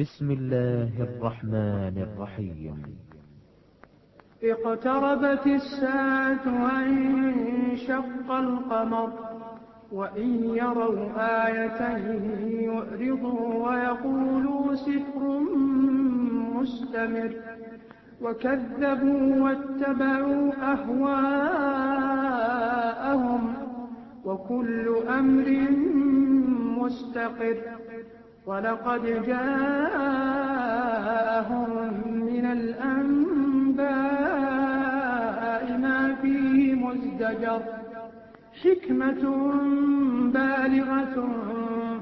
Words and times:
بسم 0.00 0.30
الله 0.30 1.02
الرحمن 1.02 1.96
الرحيم. 2.06 2.82
اقتربت 4.42 5.46
الساعة 5.46 6.44
وانشق 6.64 8.30
القمر 8.30 9.12
وإن 9.92 10.44
يروا 10.44 11.08
آية 11.46 11.96
يؤرضوا 12.64 13.70
ويقولوا 13.70 14.74
سحر 14.74 15.40
مستمر. 16.56 17.32
وكذبوا 18.22 19.42
واتبعوا 19.44 20.52
أهواءهم 20.72 21.22
وكل 24.24 24.96
أمر 25.08 25.48
مستقر. 26.80 27.56
ولقد 28.46 29.02
جاءهم 29.26 30.02
من 32.26 32.44
الأنباء 32.44 33.82
ما 35.78 36.14
فيه 36.22 36.74
مزدجر. 36.74 37.62
حكمة 38.62 39.22
بالغة 40.34 41.16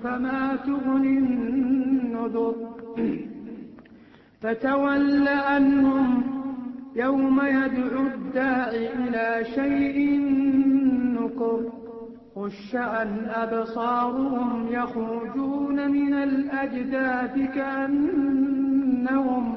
فما 0.03 0.57
تغني 0.67 1.19
النذر. 1.19 2.55
فتول 4.41 5.29
عنهم 5.29 6.23
يوم 6.97 7.41
يدعو 7.41 8.07
الداعي 8.07 8.93
إلى 8.93 9.45
شيء 9.45 9.99
نكر. 11.21 11.80
خش 12.35 12.75
عن 12.75 13.29
أبصارهم 13.29 14.67
يخرجون 14.71 15.91
من 15.91 16.15
الأجداث 16.15 17.35
كأنهم 17.55 19.57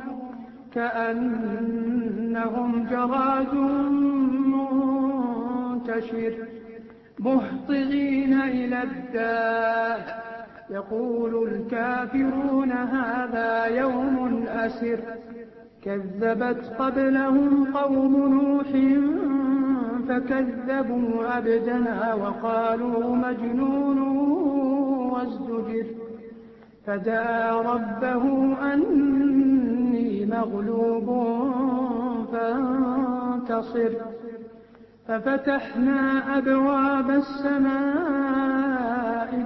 كأنهم 0.73 2.85
جراد 2.85 3.53
منتشر 5.83 6.33
مهطعين 7.19 8.41
إلى 8.41 8.83
الداع 8.83 10.23
يقول 10.69 11.47
الكافرون 11.47 12.71
هذا 12.71 13.65
يوم 13.65 14.43
أسر 14.47 14.99
كذبت 15.83 16.65
قبلهم 16.79 17.77
قوم 17.77 18.33
نوح 18.33 18.67
فكذبوا 20.09 21.23
عبدنا 21.25 22.13
وقالوا 22.13 23.15
مجنون 23.15 23.99
وازدجر. 25.11 25.85
فدعا 26.85 27.61
ربه 27.61 28.23
أني 28.73 30.25
مغلوب 30.25 31.07
فانتصر. 32.31 33.91
ففتحنا 35.07 36.37
أبواب 36.37 37.09
السماء 37.09 38.23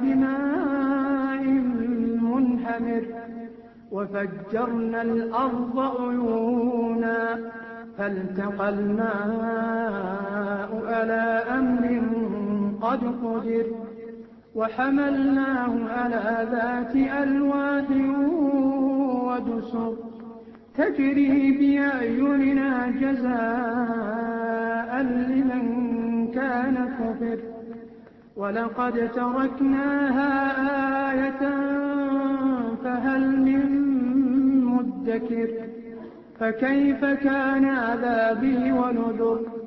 بماء 0.01 1.43
منهمر. 2.21 3.03
وفجرنا 3.91 5.01
الأرض 5.01 5.79
عيونا 5.79 7.39
فالتقى 7.97 8.69
الماء 8.69 10.26
قد 12.97 13.25
قدر 13.25 13.65
وحملناه 14.55 15.89
على 15.89 16.47
ذات 16.51 16.95
ألواح 16.95 17.85
ودسر. 19.27 19.93
تجري 20.77 21.51
بأعيننا 21.51 22.87
جزاء 23.01 23.31
لمن 25.01 25.65
كان 26.35 26.75
كفر. 26.99 27.39
ولقد 28.35 29.11
تركناها 29.15 30.31
آية 31.11 31.43
فهل 32.83 33.39
من 33.39 33.63
مدكر. 34.65 35.49
فكيف 36.39 37.05
كان 37.05 37.65
عذابي 37.65 38.71
ونذر؟ 38.71 39.66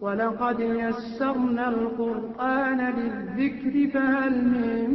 ولقد 0.00 0.60
يسرنا 0.60 1.68
القرآن 1.68 2.80
للذكر 2.80 3.90
فهل 3.90 4.44
من 4.44 4.90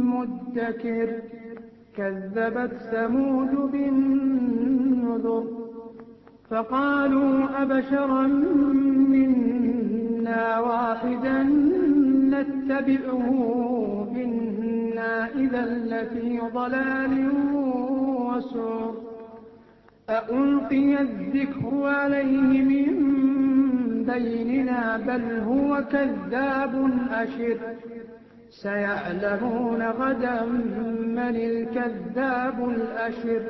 مدكر؟ 0.00 1.08
كذبت 1.96 2.72
ثمود 2.92 3.70
بالنذر. 3.72 5.44
فقالوا 6.50 7.62
أبشرا 7.62 8.26
منا 9.12 10.60
واحدا 10.60 11.42
نتبعه 12.30 13.28
إنا 14.16 15.28
إذا 15.28 15.64
لفي 15.66 16.40
ضلال 16.54 17.30
وسعر 17.54 18.94
أألقي 20.10 21.00
الذكر 21.00 21.82
عليه 21.84 22.62
من 22.62 22.94
بيننا 24.04 24.96
بل 24.96 25.38
هو 25.38 25.84
كذاب 25.92 26.90
أشر. 27.10 27.58
سيعلمون 28.50 29.82
غدا 29.82 30.44
من 30.44 31.18
الكذاب 31.18 32.68
الأشر. 32.68 33.42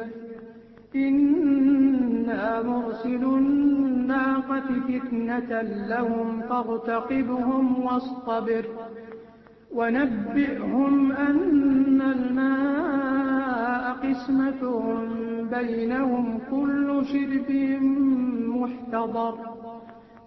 إنا 2.24 2.62
مرسل 2.62 3.24
الناقة 3.24 4.60
فتنة 4.88 5.62
لهم 5.62 6.40
فارتقبهم 6.48 7.84
واصطبر 7.84 8.64
ونبئهم 9.74 11.12
أن 11.12 12.02
الماء 12.02 13.92
قسمة 13.92 14.62
بينهم 15.50 16.38
كل 16.50 17.02
شرب 17.06 17.50
محتضر 18.48 19.38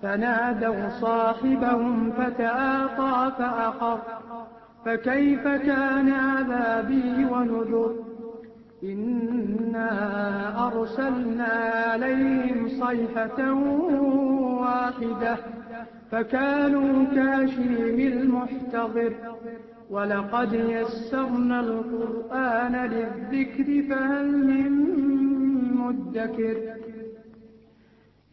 فنادوا 0.01 0.89
صاحبهم 0.89 2.11
فتآقى 2.11 3.31
فأقر 3.37 3.99
فكيف 4.85 5.47
كان 5.47 6.09
عذابي 6.09 7.25
ونذر 7.25 8.06
أرسلنا 10.79 11.53
عليهم 11.91 12.67
صيحة 12.67 13.53
واحدة 14.61 15.37
فكانوا 16.11 17.05
كأشيم 17.05 17.99
المحتضر 18.13 19.13
ولقد 19.89 20.53
يسرنا 20.53 21.59
القرآن 21.59 22.75
للذكر 22.75 23.83
فهل 23.89 24.47
من 24.47 24.71
مدكر 25.75 26.57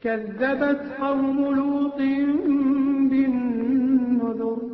كذبت 0.02 0.80
قوم 1.00 1.54
لوط 1.54 1.98
بالنذر 3.10 4.73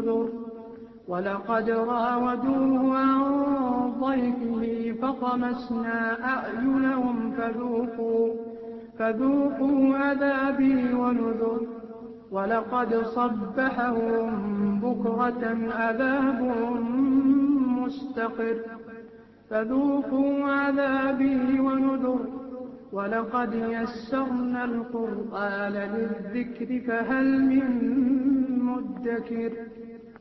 بالنذر 0.00 0.28
ولقد 1.08 1.70
راودوه 1.70 2.98
عن 2.98 3.92
ضيفه 4.00 4.92
فطمسنا 5.02 6.24
أعينهم 6.24 7.30
فذوقوا 7.30 8.34
فذوقوا 8.98 9.96
عذابي 9.96 10.94
ونذر 10.94 11.60
ولقد 12.30 12.94
صبحهم 12.94 14.30
بكرة 14.80 15.58
عذاب 15.72 16.42
مستقر 17.78 18.56
فذوقوا 19.50 20.44
عذابي 20.44 21.60
ونذر 21.60 22.20
ولقد 22.92 23.54
يسرنا 23.54 24.64
القرآن 24.64 25.72
للذكر 25.72 26.80
فهل 26.86 27.40
من 27.42 27.66
مدكر. 28.64 29.52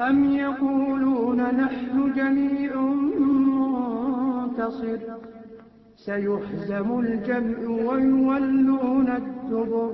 أم 0.00 0.24
يقولون 0.24 1.42
نحن 1.42 2.12
جميع 2.16 2.80
منتصر. 4.40 4.98
سيحزم 5.96 6.98
الجمع 6.98 7.58
ويولون 7.68 9.08
الدبر. 9.08 9.92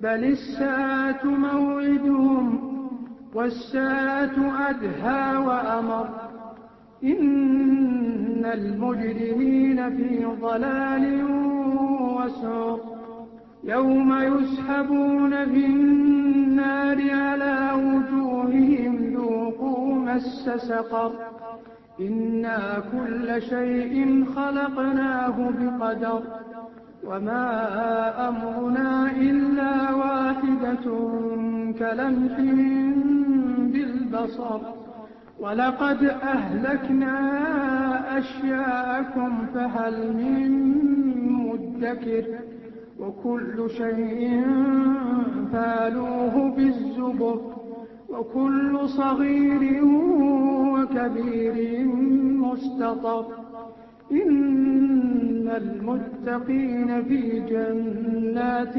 بل 0.00 0.24
الساعة 0.24 1.24
موعدهم 1.24 2.58
والساعة 3.34 4.68
أدهى 4.68 5.36
وأمر. 5.36 6.08
إن 7.04 8.44
المجرمين 8.44 9.96
في 9.96 10.24
ضلال 10.40 11.24
وسعر. 12.16 12.80
يوم 13.64 14.12
يسحبون 14.12 15.44
في 15.44 15.66
النار 15.66 17.10
على 17.10 17.70
وجوههم 17.74 18.99
مس 20.14 20.50
سقر. 20.56 21.12
إنا 22.00 22.82
كل 22.92 23.42
شيء 23.42 24.24
خلقناه 24.24 25.50
بقدر. 25.50 26.22
وما 27.04 27.48
أمرنا 28.28 29.10
إلا 29.10 29.94
واحدة 29.94 30.84
كلمح 31.78 32.40
بالبصر. 33.72 34.60
ولقد 35.40 36.04
أهلكنا 36.04 37.18
أشياءكم 38.18 39.46
فهل 39.54 40.12
من 40.16 40.50
مدكر. 41.32 42.24
وكل 43.00 43.70
شيء 43.70 44.42
فالوه 45.52 46.50
بالزبر. 46.56 47.59
وكل 48.10 48.88
صغير 48.88 49.84
وكبير 50.74 51.84
مستطر. 52.36 53.24
إن 54.12 55.48
المتقين 55.56 57.04
في 57.04 57.40
جنات 57.40 58.76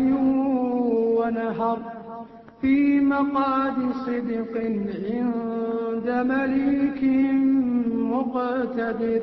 ونهر 1.17 1.79
في 2.61 2.99
مقاد 2.99 3.91
صدق 4.05 4.57
عند 4.57 6.07
مليك 6.31 7.03
مقتدر. 7.95 9.21